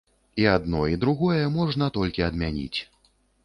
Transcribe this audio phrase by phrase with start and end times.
[0.43, 2.79] І адно, і другое можна толькі адмяніць.